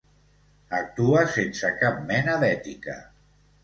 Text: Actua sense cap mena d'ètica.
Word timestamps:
Actua 0.77 1.23
sense 1.35 1.73
cap 1.85 2.03
mena 2.11 2.43
d'ètica. 2.47 3.01